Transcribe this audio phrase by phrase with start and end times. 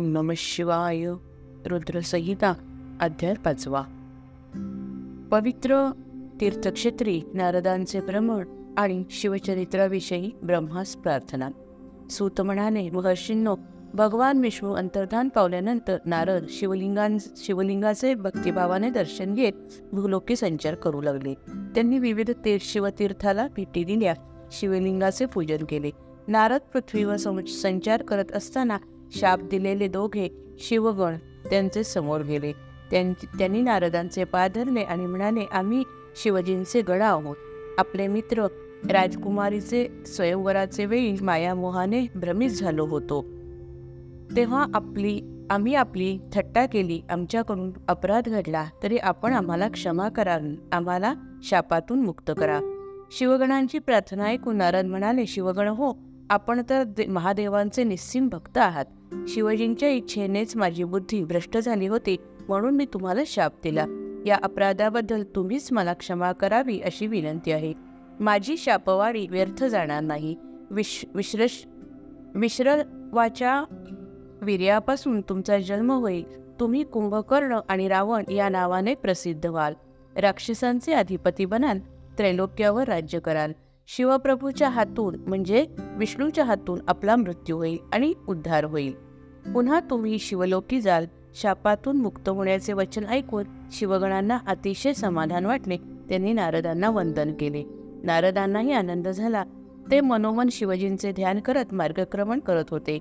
[0.00, 1.04] ओम नम शिवाय.
[1.66, 2.54] रुद्रसंहिता
[3.00, 3.82] अध्याय पाचवा.
[5.30, 5.90] पवित्र
[6.40, 8.44] तीर्थक्षेत्री नारदांचे भ्रमण
[8.76, 11.48] आणि शिवचरित्राविषयी ब्रह्मास प्रार्थना.
[12.10, 13.56] सूत महर्षींनो
[13.94, 19.52] भगवान विष्णू अंतर्धान पावल्यानंतर नारद शिवलिंगां शिवलिंगाचे भक्तिभावाने दर्शन घेत
[19.92, 21.34] भूलोकी संचार करू लागले.
[21.48, 24.14] त्यांनी विविध तीर्थ शिवतीर्थाला भेटी दिल्या.
[24.52, 25.90] शिवलिंगाचे पूजन केले.
[26.28, 27.16] नारद पृथ्वीवर
[27.62, 28.78] संचार करत असताना
[29.10, 31.16] शाप दिलेले दोघे शिवगण
[31.50, 32.52] त्यांचे समोर गेले.
[32.90, 35.82] त्यां- त्यांनी नारदांचे पाय धरले आणि म्हणाले आम्ही
[36.16, 37.36] शिवजींचे गण आहोत.
[37.78, 38.46] आपले मित्र
[38.90, 43.22] राजकुमारीचे स्वयंवराचे वेळी मायामोहाने भ्रमित झालो होतो.
[44.36, 47.02] तेव्हा आपली आम्ही आपली थट्टा केली.
[47.10, 48.66] आमच्याकडून अपराध घडला.
[48.82, 50.38] तरी आपण आम्हाला क्षमा करा.
[50.72, 52.60] आम्हाला शापातून मुक्त करा.
[53.12, 55.92] शिवगणांची प्रार्थना ऐकून नारद म्हणाले शिवगण हो
[56.30, 58.84] आपण तर दे- महादेवांचे निस्सीम भक्त आहात.
[59.28, 62.16] शिवजींच्या इच्छेनेच माझी बुद्धी भ्रष्ट झाली होती
[62.48, 63.86] म्हणून मी तुम्हाला शाप दिला.
[64.26, 67.74] या अपराधाबद्दल तुम्हीच मला क्षमा करावी अशी विनंती आहे.
[68.20, 70.36] माझी शापवाडी व्यर्थ जाणार नाही.
[70.70, 71.64] विश विश्रश
[72.34, 73.64] विश्रवाच्या
[74.42, 76.54] वीर्यापासून तुमचा जन्म होईल.
[76.60, 79.74] तुम्ही कुंभकर्ण आणि रावण या नावाने प्रसिद्ध व्हाल.
[80.16, 81.78] राक्षसांचे अधिपती बनाल
[82.18, 83.52] त्रैलोक्यावर राज्य कराल.
[83.96, 88.92] शिवप्रभूच्या हातून म्हणजे विष्णूच्या हातून आपला मृत्यू होईल आणि उद्धार होईल.
[89.54, 91.06] पुन्हा तुम्ही शिवलोकी जाल.
[91.34, 95.76] शापातून मुक्त होण्याचे वचन ऐकून शिवगणांना अतिशय समाधान वाटले.
[95.76, 97.64] त्यांनी नारदांना वंदन केले.
[98.02, 99.44] नारदांनाही आनंद झाला.
[99.90, 102.98] ते मनोमन शिवजींचे ध्यान करत मार्गक्रमण करत होते.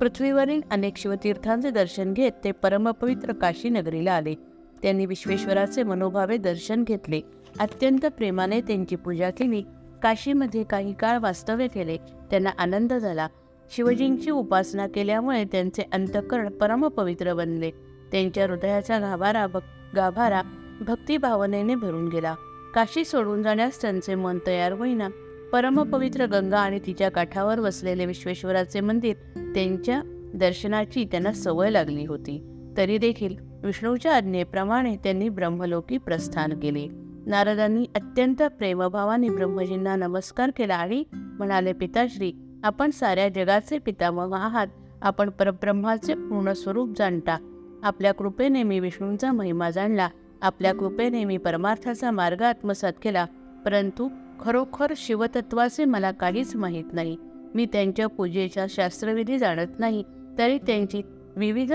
[0.00, 4.34] पृथ्वीवरील अनेक शिवतीर्थांचे दर्शन घेत ते परमपवित्र काशी नगरीला आले.
[4.82, 7.20] त्यांनी विश्वेश्वराचे मनोभावे दर्शन घेतले.
[7.58, 9.62] अत्यंत प्रेमाने त्यांची पूजा केली.
[10.02, 11.96] काशीमध्ये काही काळ वास्तव्य केले.
[11.96, 13.28] त्यांना आनंद झाला.
[13.70, 17.70] शिवजींची उपासना केल्यामुळे त्यांचे अंतकरण परमपवित्र बनले.
[18.12, 19.60] त्यांच्या हृदयाचा गाभारा भक
[19.96, 20.42] गाभारा
[20.80, 22.34] भक्तिभावनेने भरून गेला.
[22.74, 25.08] काशी सोडून जाण्यास त्यांचे मन तयार होईना.
[25.52, 29.14] परमपवित्र गंगा आणि तिच्या काठावर वसलेले विश्वेश्वराचे मंदिर
[29.54, 30.02] त्यांच्या
[30.34, 32.44] दर्शनाची त्यांना सवय लागली होती.
[32.76, 37.07] तरी देखील विष्णूच्या आज्ञेप्रमाणे त्यांनी ब्रह्मलोकी प्रस्थान केले.
[37.28, 42.32] नारदांनी अत्यंत प्रेमभावाने ब्रह्मजींना नमस्कार केला आणि म्हणाले पिताश्री
[42.64, 44.66] आपण साऱ्या जगाचे पितामह आहात.
[45.02, 47.38] आपण परब्रह्माचे पूर्ण स्वरूप जाणता.
[47.82, 50.08] आपल्या कृपेने मी विष्णूंचा महिमा जाणला.
[50.42, 53.26] आपल्या कृपेने मी परमार्थाचा मार्ग आत्मसात केला.
[53.64, 54.08] परंतु
[54.40, 57.16] खरोखर शिवतत्वाचे मला काहीच माहीत नाही.
[57.54, 60.04] मी त्यांच्या पूजेच्या शास्त्रविधी जाणत नाही.
[60.38, 61.02] तरी त्यांची
[61.36, 61.72] विविध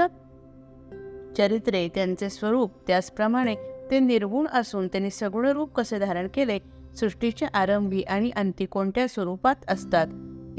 [1.37, 3.55] चरित्रे त्यांचे स्वरूप त्याचप्रमाणे
[3.93, 6.59] ते निर्गुण असून त्यांनी सगुण रूप कसे धारण केले
[6.99, 10.07] सृष्टीच्या आरंभी आणि अंती कोणत्या स्वरूपात असतात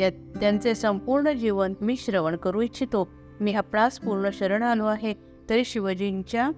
[0.01, 3.09] या त्यांचे संपूर्ण जीवन मी श्रवण करू इच्छितो.
[3.41, 5.15] मी आपणास पूर्ण शरण आलो आहे
[5.51, 6.51] तरी शिवजींच्या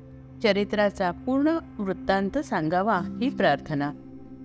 [0.43, 3.93] चरित्राचा पूर्ण वृत्तांत सांगावा ही प्रार्थना.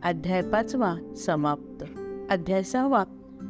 [0.04, 1.84] अध्याय पाचवा समाप्त.
[2.32, 3.04] अध्याय सहावा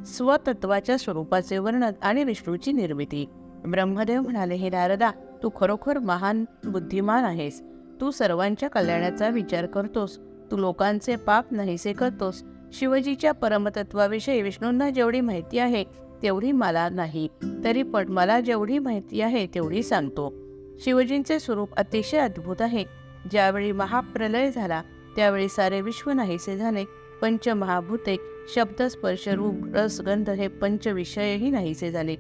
[0.05, 3.25] स्वतत्वाच्या स्वरूपाचे वर्णन आणि विष्णूची निर्मिती.
[3.67, 5.11] ब्रह्मदेव म्हणाले हे नारदा
[5.43, 7.63] तू खरोखर महान बुद्धिमान आहेस.
[8.01, 10.19] तू सर्वांच्या कल्याणाचा विचार करतोस.
[10.51, 12.43] तू लोकांचे पाप नाहीसे करतोस.
[12.73, 15.83] शिवजीच्या परमतत्वाविषयी विष्णूंना जेवढी माहिती आहे
[16.23, 17.27] तेवढी मला नाही.
[17.63, 20.33] तरी पण मला जेवढी माहिती आहे तेवढी सांगतो.
[20.79, 22.85] शिवजींचे स्वरूप अतिशय अद्भुत आहे.
[23.31, 24.81] ज्यावेळी महाप्रलय झाला
[25.15, 26.83] त्यावेळी सारे विश्व नाहीसे झाले.
[27.21, 28.17] पंचमहाभूते
[28.55, 32.15] शब्द स्पर्श रूप रस गंध हे पंचविषयही नाहीसे झाले.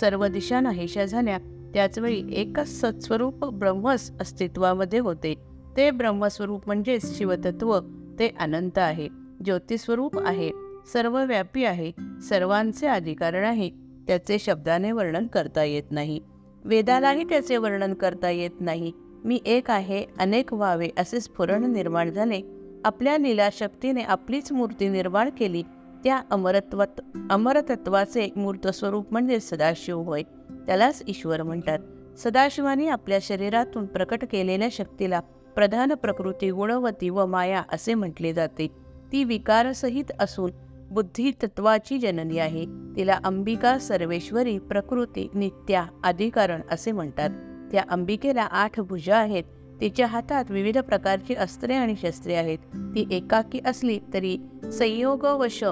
[0.00, 1.38] सर्व दिशा नाहीशा झाल्या.
[1.74, 5.34] त्याचवेळी एकच सत्स्वरूप ब्रह्मच अस्तित्वामध्ये होते.
[5.76, 7.80] ते ब्रह्मस्वरूप म्हणजेच शिवतत्व.
[8.18, 9.08] ते अनंत आहे.
[9.44, 10.50] ज्योतिस्वरूप आहे.
[10.92, 11.92] सर्वव्यापी आहे.
[12.28, 13.70] सर्वांचे अधिकारण आहे.
[14.06, 16.20] त्याचे शब्दाने वर्णन करता येत नाही.
[16.64, 18.92] वेदालाही त्याचे वर्णन करता येत नाही.
[19.24, 22.40] मी एक आहे अनेक व्हावे असे स्फुरण निर्माण झाले.
[22.84, 25.62] आपल्या लीलाशक्तीने आपलीच मूर्ती निर्माण केली.
[26.04, 27.00] त्या अमरत्वात
[27.30, 30.22] अमरतत्वाचे मूर्त स्वरूप म्हणजे सदाशिव होय.
[30.70, 31.78] त्यालाच ईश्वर म्हणतात.
[32.18, 35.20] सदाशिवाने आपल्या शरीरातून प्रकट केलेल्या शक्तीला
[35.54, 38.68] प्रधान प्रकृती गुणवती व माया असे म्हटले जाते.
[39.12, 40.50] ती विकारसहित असून
[40.90, 42.64] बुद्धी तत्वाची जननी आहे.
[42.96, 47.30] तिला अंबिका सर्वेश्वरी प्रकृती नित्या अधिकारण असे म्हणतात.
[47.72, 49.44] त्या अंबिकेला आठ भुजा आहेत.
[49.80, 52.58] तिच्या हातात विविध प्रकारची अस्त्रे आणि शस्त्रे आहेत.
[52.76, 54.38] ती एकाकी असली तरी
[54.72, 55.64] संयोगवश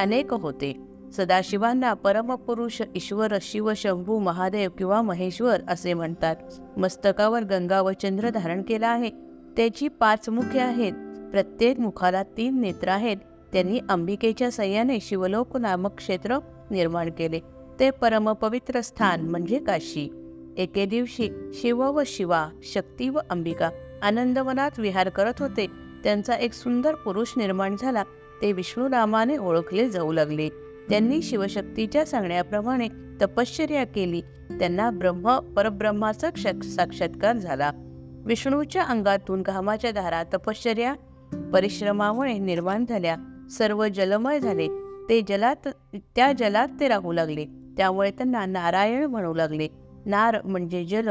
[0.00, 0.85] अनेक होते.
[1.16, 6.36] सदाशिवांना परमपुरुष ईश्वर शिव शंभू महादेव किंवा महेश्वर असे म्हणतात.
[6.76, 9.10] मस्तकावर गंगा व चंद्र धारण केला आहे.
[9.56, 10.92] त्याची पाच मुखे आहेत.
[11.30, 13.16] प्रत्येक मुखाला तीन नेत्र आहेत.
[13.52, 16.38] त्यांनी अंबिकेच्या सह्याने शिवलोक नामक क्षेत्र
[16.70, 17.40] निर्माण केले.
[17.80, 20.08] ते परमपवित्र स्थान म्हणजे काशी.
[20.56, 23.70] एके दिवशी शिव व शिवा शक्ती व अंबिका
[24.02, 25.66] आनंदवनात विहार करत होते.
[26.04, 28.02] त्यांचा एक सुंदर पुरुष निर्माण झाला.
[28.42, 30.48] ते विष्णू नामाने ओळखले जाऊ लागले.
[30.90, 32.88] त्यांनी शिवशक्तीच्या सांगण्याप्रमाणे
[33.22, 34.20] तपश्चर्या केली.
[34.50, 36.30] त्यांना ब्रह्म परब्रह्माचा
[36.62, 37.72] साक्षात्कार झाला.
[38.24, 40.94] विष्णूच्या अंगातून घामाच्या धारा तपश्चर्या
[41.52, 43.46] परिश्रमामुळे निर्माण झाल्या.
[43.50, 44.68] सर्व जलमय झाले.
[45.08, 47.44] ते जलात त्या जलात ते राहू लागले.
[47.76, 49.68] त्यामुळे त्यांना नारायण म्हणू लागले.
[50.06, 51.08] नार म्हणजे जल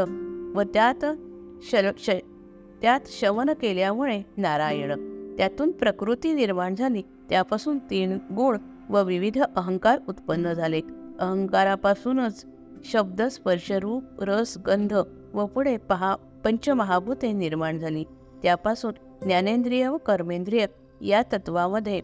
[0.56, 1.06] व त्यात
[1.62, 2.10] शल श
[2.81, 5.16] त्यात शवन केल्यामुळे नारायण.
[5.38, 7.01] त्यातून प्रकृती निर्माण झाली.
[7.30, 8.57] त्यापासून तीन गुण
[8.89, 10.81] व विविध अहंकार उत्पन्न झाले.
[11.19, 12.45] अहंकारापासूनच
[12.85, 14.93] शब्द स्पर्श रूप रस गंध
[15.33, 18.03] व पुढे पहा पंचमहाभूते निर्माण झाली.
[18.43, 18.93] त्यापासून
[19.25, 20.65] ज्ञानेंद्रिय व कर्मेंद्रिय
[21.01, 22.01] या तत्वामध्ये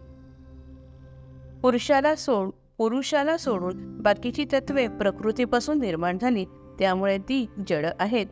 [1.62, 6.46] पुरुषाला सोड पुरुषाला सोडून बाकीची तत्वे प्रकृतीपासून निर्माण झाली
[6.80, 8.26] त्यामुळे ती जड आहेत.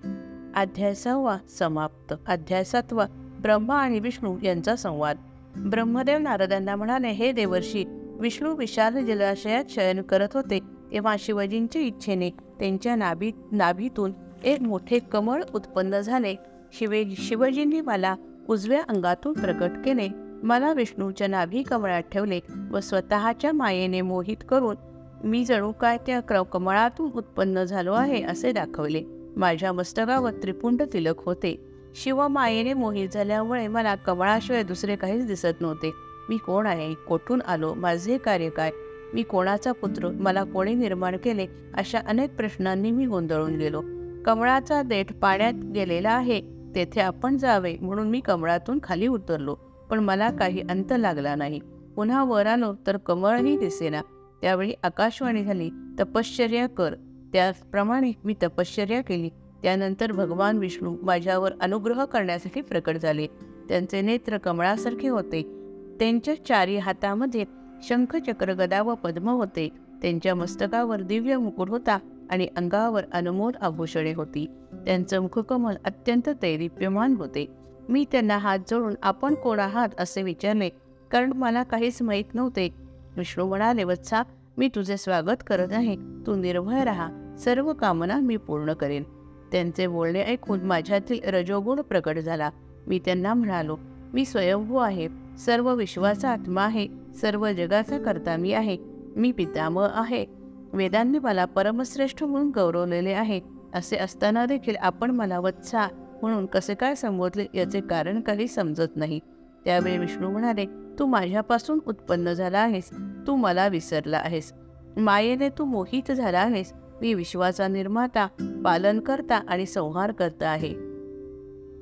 [0.55, 2.13] अध्याय सहावा समाप्त.
[2.27, 3.05] अध्याय सातवा
[3.41, 5.17] ब्रह्मा आणि विष्णू यांचा संवाद.
[5.55, 10.59] ब्रह्मदेव नारदांना म्हणाले हे देवर्षी विष्णू विशाल जलाशयात शयन करत होते.
[10.91, 14.11] तेव्हा शिवजींच्या इच्छेने त्यांच्या नाभी नाभीतून
[14.43, 16.35] एक मोठे कमळ उत्पन्न झाले.
[16.73, 18.15] शिवे शिवजींनी मला
[18.49, 20.07] उजव्या अंगातून प्रकट केले.
[20.43, 22.39] मला विष्णूच्या नाभी कमळात ठेवले
[22.71, 24.75] व स्वतःच्या मायेने मोहित करून
[25.23, 28.23] मी जणू काय त्या क्र कमळातून उत्पन्न झालो आहे?
[28.23, 29.03] असे दाखवले.
[29.35, 31.65] माझ्या मस्तकावर त्रिपुंड तिलक होते.
[31.95, 36.08] शिव मायेने मोहित झाल्यामुळे मला कमळाशिवाय दुसरे काहीच दिसत नव्हते.
[36.29, 36.93] मी कोण आहे?
[36.93, 37.73] कोठून आलो?
[37.73, 38.71] माझे कार्य काय?
[39.13, 40.09] मी कोणाचा पुत्र?
[40.09, 41.47] मला कोणी निर्माण केले?
[41.73, 43.81] अशा अनेक प्रश्नांनी मी गोंधळून गेलो.
[44.25, 46.41] कमळाचा देठ पाण्यात गेलेला आहे.
[46.75, 49.55] तेथे आपण जावे म्हणून मी कमळातून खाली उतरलो.
[49.89, 51.59] पण मला काही अंत लागला नाही.
[51.95, 54.01] पुन्हा वर आलो तर कमळही दिसेना.
[54.41, 56.95] त्यावेळी आकाशवाणी झाली तपश्चर्या कर.
[57.33, 59.29] त्याप्रमाणे मी तपश्चर्या केली.
[59.63, 63.27] त्यानंतर भगवान विष्णू माझ्यावर अनुग्रह करण्यासाठी प्रकट झाले.
[63.69, 65.58] त्यांचे नेत्र कमळासारखे होते.
[65.99, 67.45] त्यांच्या चारी हातामध्ये
[67.83, 69.69] शंख चक्र गदा व पद्म होते.
[70.01, 71.99] त्यांच्या मस्तकावर दिव्य मुकुट होता
[72.29, 74.45] आणि अंगावर अनमोल आभूषणे होती.
[74.85, 77.45] त्यांचं मुखकमल अत्यंत तैरीप्यमान होते.
[77.89, 79.89] मी त्यांना हात जोडून आपण कोण आहात?
[79.99, 80.69] असे विचारले.
[81.11, 82.69] कारण मला काहीच माहीत नव्हते.
[83.17, 84.21] विष्णू म्हणाले वत्सा
[84.57, 85.95] मी तुझे स्वागत करत आहे.
[85.95, 87.35] तू निर्भय राहा.
[87.39, 89.03] सर्व कामना मी पूर्ण करेन.
[89.51, 92.49] त्यांचे बोलणे ऐकून माझ्यातील रजोगुण प्रकट झाला.
[92.87, 93.77] मी त्यांना म्हणालो
[94.13, 95.07] मी स्वयंभू आहे.
[95.37, 96.87] सर्व विश्वाचा आत्मा आहे.
[97.21, 98.77] सर्व जगाचा कर्ता मी आहे.
[99.15, 100.25] मी पितामह आहे.
[100.73, 103.41] वेदांनी मला परमश्रेष्ठ म्हणून गौरवलेले आहे.
[103.73, 105.87] असे असताना देखील आपण मला वत्सा
[106.21, 109.19] म्हणून कसे काय संबोधले याचे कारण काही समजत नाही
[109.65, 110.65] त्यावेळी विष्णू म्हणाले
[110.99, 112.89] तू माझ्यापासून उत्पन्न झाला आहेस.
[113.27, 114.53] तू मला विसरला आहेस.
[114.97, 116.73] मायेने तू मोहित झाला आहेस.
[117.01, 118.27] मी विश्वाचा निर्माता
[118.65, 120.88] पालनकर्ता आणि संहार करता आहे.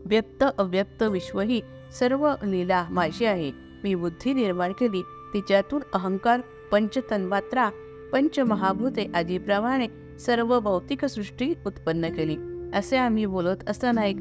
[0.07, 1.61] व्यक्त अव्यक्त विश्व ही
[1.99, 3.51] सर्व लीला माझी आहे.
[3.83, 5.01] मी बुद्धी निर्माण केली.
[5.33, 7.69] तिच्यातून अहंकार पंचतन्मात्रा
[8.13, 9.87] पंचमहाभूते आदीप्रमाणे
[10.19, 12.37] सर्व भौतिक सृष्टी उत्पन्न केली.
[12.73, 14.15] असे आम्ही बोलत असताना एक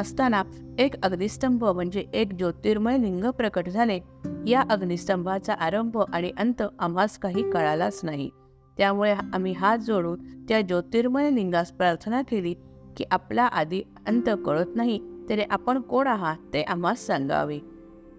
[0.00, 0.42] असताना
[0.78, 4.00] एक अग्निस्तंभ म्हणजे एक ज्योतिर्मय लिंग प्रकट झाले.
[4.46, 8.30] या अग्निस्तंभाचा आरंभ आणि अंत आम्हास काही कळालाच नाही.
[8.78, 12.54] त्यामुळे आम्ही हात जोडून त्या ज्योतिर्मय लिंगास प्रार्थना केली
[12.96, 15.00] की आपला आधी अंत कळत नाही.
[15.28, 17.58] तरी आपण कोण आहात ते आम्हास सांगावे.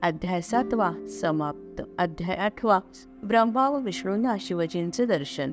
[0.01, 0.91] अध्याय सातवा
[1.21, 1.81] समाप्त.
[1.97, 2.79] अध्याय आठवा
[3.23, 5.51] ब्रह्मा व विष्णूंना शिवजींचे दर्शन.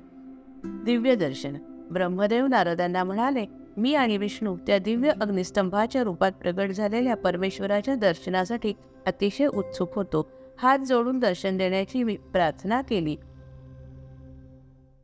[0.64, 1.56] दिव्य दर्शन.
[1.92, 8.72] ब्रह्मदेव नारदांना म्हणाले मी आणि विष्णू त्या दिव्य अग्निस्तंभाच्या रूपात प्रगट झालेल्या परमेश्वराच्या दर्शनासाठी
[9.06, 10.30] अतिशय उत्सुक होतो.
[10.58, 13.16] हात जोडून दर्शन देण्याची मी प्रार्थना केली.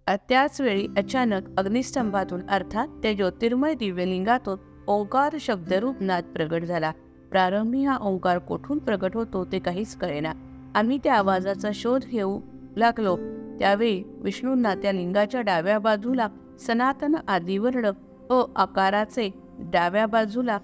[0.08, 6.90] त्याच वेळी अचानक अग्निस्तंभातून अर्थात त्या ज्योतिर्मय दिव्यलिंगातून ओंकार शब्दरूप नाद प्रगट झाला.
[7.30, 10.32] प्रारंभी हा ओंकार कोठून प्रगट होतो ते काहीच कळेना.
[10.74, 12.40] आम्ही त्या आवाजाचा शोध घेऊ
[12.76, 13.16] लागलो.
[13.58, 16.28] त्यावेळी विष्णूंना त्या लिंगाच्या डाव्या बाजूला
[16.66, 17.90] सनातन आदिवर्ण
[18.30, 20.58] अ आकाराचे डाव्या बाजूला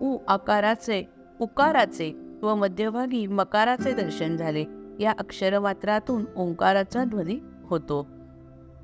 [0.00, 1.02] उ आकाराचे
[1.40, 4.64] उकाराचे व मध्यभागी मकाराचे दर्शन झाले.
[5.00, 8.06] या अक्षरमात्रातून ओंकाराचा ध्वनी होतो.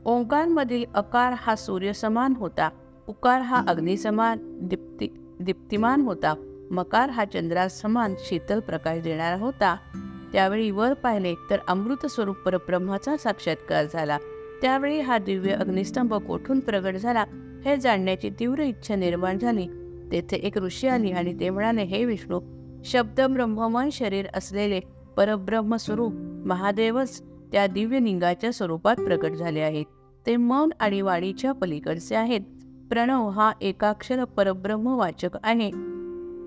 [0.04, 2.68] ओंकारमधील अकार हा सूर्यसमान होता.
[3.12, 4.38] उकार हा अग्निसमान
[4.68, 5.06] दीप्ती
[5.40, 6.34] दीप्तिमान होता.
[6.70, 9.76] मकार हा चंद्रासमान शीतल प्रकाश देणारा होता.
[10.32, 14.18] त्यावेळी वर पाहिले तर अमृत स्वरूप परब्रह्माचा साक्षात्कार झाला.
[14.62, 17.24] त्यावेळी हा दिव्य अग्निस्तंभ कोठून प्रगट झाला
[17.64, 19.66] हे जाणण्याची तीव्र इच्छा निर्माण झाली.
[20.12, 22.40] तेथे एक ऋषी आली आणि ते म्हणाले हे विष्णू
[22.84, 24.80] शब्द ब्रह्ममय शरीर असलेले
[25.16, 26.12] परब्रह्म स्वरूप
[26.46, 29.84] महादेवच त्या दिव्य लिंगाच्या स्वरूपात प्रकट झाले आहेत.
[30.26, 32.40] ते मन आणि वाणीच्या पलीकडचे आहेत.
[32.92, 35.70] प्रणव हा एकाक्षर परब्रह्म वाचक आहे.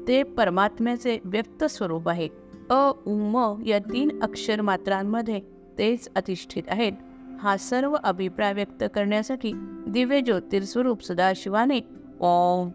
[0.07, 2.27] ते परमात्म्याचे व्यक्त स्वरूप आहे.
[2.69, 5.39] अ उम या तीन अक्षर मात्रांमध्ये
[5.77, 6.91] तेच अधिष्ठित आहेत.
[7.39, 9.51] हा सर्व अभिप्राय व्यक्त करण्यासाठी
[9.87, 11.79] दिव्य ज्योतिर्स्वरूप सदाशिवाने
[12.19, 12.69] ओम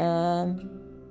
[0.00, 0.50] ओम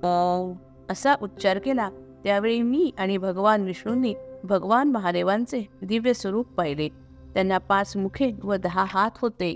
[0.04, 0.54] ओम
[0.90, 1.90] असा उच्चार केला.
[2.24, 6.90] त्यावेळी मी आणि भगवान विष्णूंनी भगवान महादेवांचे दिव्य स्वरूप पाहिले.
[7.34, 9.56] त्यांना पाच मुखे व दहा हात होते.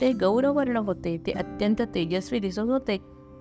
[0.00, 2.98] ते गौरवर्ण होते ते अत्यंत तेजस्वी दिसत होते.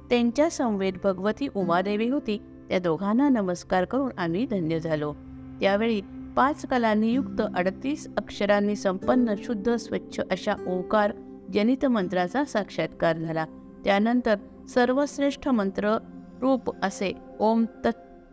[0.10, 2.42] त्यांच्या संवेद भगवती उमादेवी होती.
[2.70, 5.14] त्या दोघांना नमस्कार करून आम्ही धन्य झालो.
[5.62, 6.02] त्यावेळी
[6.36, 11.12] पाच कलांनी युक्त अडतीस अक्षरांनी संपन्न शुद्ध स्वच्छ अशा ओंकार
[11.54, 13.46] जनित मंत्राचा साक्षात्कार झाला.
[13.86, 14.36] त्यानंतर
[14.70, 15.98] सर्वश्रेष्ठ मंत्र
[16.42, 18.28] रूप असे ओम तत्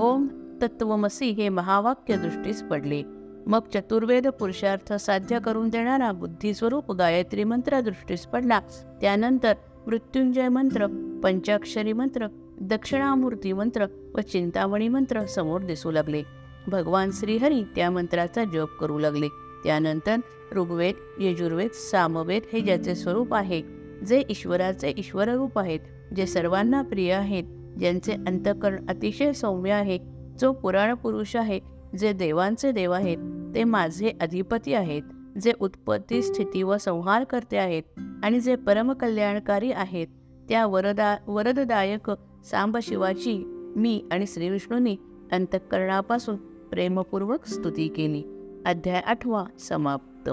[0.00, 0.26] ओम
[0.62, 3.02] तत्वमसी हे महावाक्य दृष्टीस पडले.
[3.46, 8.60] मग चतुर्वेद पुरुषार्थ साध्य करून देणारा बुद्धिस्वरूप गायत्री मंत्र दृष्टीस पडला.
[9.00, 9.54] त्यानंतर
[9.86, 10.86] मृत्युंजय मंत्र
[11.22, 12.26] पंचाक्षरी मंत्र
[12.60, 16.22] दक्षिणामूर्ती मंत्र व चिंतामणी मंत्र समोर दिसू लागले.
[16.68, 19.28] भगवान श्रीहरी त्या मंत्राचा जप करू लागले.
[19.64, 20.16] त्यानंतर
[20.56, 23.60] ऋग्वेद यजुर्वेद सामवेद हे ज्याचे स्वरूप आहे
[24.06, 27.44] जे ईश्वराचे ईश्वररूप आहेत जे सर्वांना प्रिय आहेत
[27.78, 29.98] ज्यांचे अंतकरण अतिशय सौम्य आहे
[30.40, 31.58] जो पुराण पुरुष आहे
[31.98, 33.18] जे देवांचे देव आहेत
[33.54, 35.02] ते माझे अधिपती आहेत
[35.42, 37.82] जे उत्पत्ती स्थिती व संहार करते आहेत
[38.22, 40.06] आणि जे परमकल्याणकारी आहेत
[40.48, 42.12] त्या वरदा वरददायक
[42.44, 44.96] सांबशिवाची मी आणि श्रीविष्णूंनी
[45.32, 46.36] अंतःकरणापासून
[46.70, 48.22] प्रेमपूर्वक स्तुती केली.
[48.66, 50.30] अध्याय आठवा समाप्त.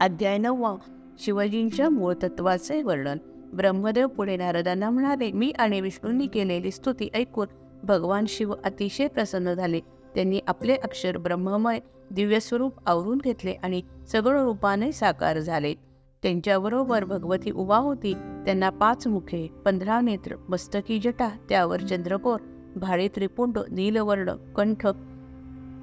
[0.00, 0.76] अध्याय नववा.
[1.18, 3.16] शिवजींच्या मूळ तत्वाचे वर्णन.
[3.56, 7.46] ब्रह्मदेव पुढे नारदांना म्हणाले मी आणि विष्णूंनी केलेली स्तुती ऐकून
[7.82, 9.80] भगवान शिव अतिशय प्रसन्न झाले.
[10.14, 11.78] त्यांनी आपले अक्षर ब्रह्ममय
[12.10, 15.74] दिव्य स्वरूप आवरून घेतले आणि सगळं रूपाने साकार झाले.
[16.22, 18.14] त्यांच्याबरोबर भगवती उभा होती.
[18.14, 22.40] त्यांना पाच मुखे पंधरा नेत्र मस्तकी जटा त्यावर चंद्रकोर
[22.76, 24.86] भाडे त्रिपुंड नीलवर्ण कंठ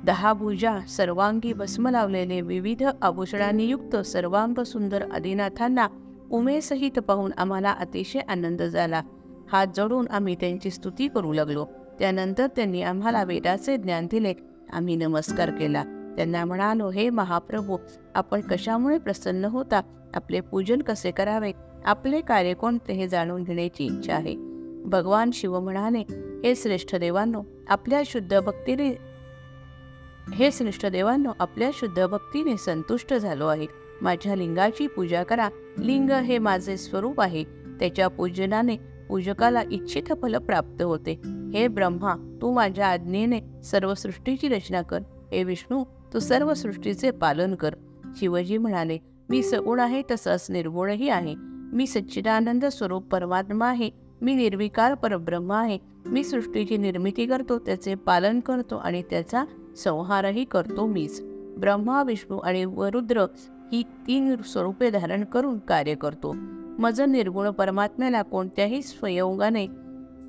[0.06, 5.88] दहा भुजा सर्वांगी भस्म लावलेले विविध आभूषणांनी युक्त सर्वांग सुंदर आदिनाथांना
[6.32, 9.02] उमेसहित पाहून आम्हाला अतिशय आनंद झाला.
[9.52, 11.66] हात जोडून आम्ही त्यांची स्तुती करू लागलो.
[12.00, 14.34] त्यानंतर त्यांनी आम्हाला वेदाचे ज्ञान दिले.
[14.74, 15.84] आम्ही नमस्कार केला.
[16.18, 17.78] त्यांना म्हणालो हे महाप्रभू
[18.16, 19.82] आपण कशामुळे प्रसन्न होता?
[20.14, 21.52] आपले पूजन कसे करावे?
[21.86, 24.36] आपले कार्य कोणते हे जाणून घेण्याची इच्छा आहे.
[24.86, 26.00] भगवान शिव म्हणाले
[26.44, 28.98] हे श्रेष्ठ देवांनो आपल्या शुद्ध भक्तीने
[30.34, 33.68] हे श्रेष्ठ देवांनो आपल्या शुद्ध भक्तीने संतुष्ट झालो आहे.
[34.02, 35.50] माझ्या लिंगाची पूजा करा.
[35.78, 37.44] लिंग हे माझे स्वरूप आहे.
[37.80, 38.78] त्याच्या पूजनाने
[39.10, 41.39] पूजकाला इच्छित फल प्राप्त होते.
[41.54, 45.00] हे ब्रह्मा तू माझ्या आज्ञेने सर्व सृष्टीची रचना कर.
[45.32, 47.76] हे विष्णू तू सर्व सृष्टीचे पालन कर.
[48.16, 48.98] शिवजी म्हणाले
[49.30, 51.36] मी सगुण आहे तसंच निर्गुणही आहे.
[51.74, 53.90] मी सच्चिदानंद स्वरूप परमात्मा आहे.
[54.22, 55.78] मी निर्विकार परब्रह्म आहे.
[56.06, 59.44] मी सृष्टीची निर्मिती करतो त्याचे पालन करतो आणि त्याचा
[59.78, 61.22] संहारही करतो मीच.
[61.58, 63.26] ब्रह्मा विष्णू आणि वरुद्र
[63.72, 66.36] ही तीन स्वरूपे धारण करून कार्य करतो.
[66.80, 69.68] मज निर्गुण परमात्म्याला कोणत्याही स्वयोगाने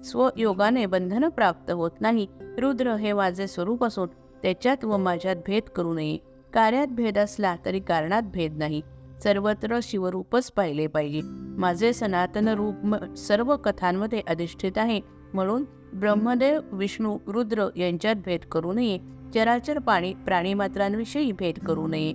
[0.04, 2.26] स्वयोगाने बंधन प्राप्त होत नाही.
[2.58, 4.08] रुद्र हे माझे स्वरूप असून
[4.42, 6.18] त्याच्यात व माझ्यात भेद करू नये.
[6.52, 8.82] कार्यात भेद असला तरी कारणात भेद नाही.
[9.22, 11.20] सर्वत्र शिवरूपच पाहिले पाहिजे.
[11.58, 15.00] माझे सनातन रूप सर्व कथांमध्ये अधिष्ठित आहे.
[15.34, 15.64] म्हणून
[15.94, 18.98] ब्रह्मदेव विष्णू रुद्र यांच्यात भेद करू नये.
[19.34, 22.14] चराचर पाणी प्राणीमात्रांविषयी भेद करू नये.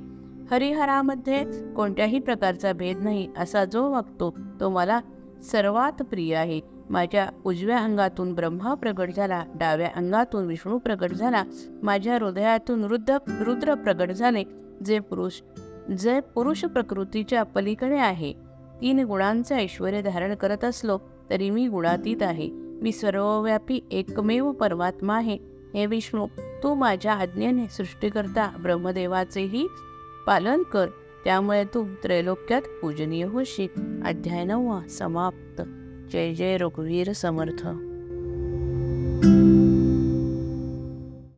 [0.52, 5.00] हरिहरामध्ये कोणत्याही प्रकारचा भेद नाही असा जो वागतो तो मला
[5.52, 6.75] सर्वात प्रिय आहे.
[6.90, 11.44] माझ्या उजव्या अंगातून ब्रह्मा प्रगट झाला डाव्या अंगातून विष्णू प्रगट झाला
[11.84, 14.44] माझ्या हृदयातून रुद्र रुद्र प्रगट झाले.
[14.86, 15.42] जे पुरुष
[15.98, 18.34] जे पुरुष प्रकृतीच्या पलीकडे आहे
[18.82, 20.98] तीन गुणांचे ऐश्वर धारण करत असलो
[21.30, 22.50] तरी मी गुणातीत आहे.
[22.54, 25.38] मी सर्वव्यापी एकमेव परमात्मा आहे.
[25.74, 26.28] हे विष्णू
[26.64, 29.68] तू माझ्या आज्ञेने सृष्टीकर्ता ब्रह्मदेवाचेही
[30.28, 30.88] पालन कर.
[31.24, 34.04] त्यामुळे तू त्रैलोक्यात पूजनीय होशील.
[34.06, 35.62] अध्याय नववा समाप्त.
[36.12, 37.95] जय जय रघुवीर समर्थ.